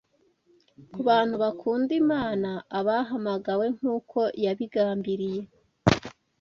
[0.91, 5.41] Ku bantu bakunda Imana abahamagawe nk’uko yabigambiriye